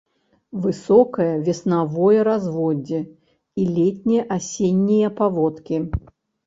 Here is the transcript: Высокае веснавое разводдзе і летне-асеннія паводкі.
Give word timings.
Высокае 0.63 1.27
веснавое 1.49 2.19
разводдзе 2.29 2.99
і 3.59 3.69
летне-асеннія 3.77 5.15
паводкі. 5.23 5.77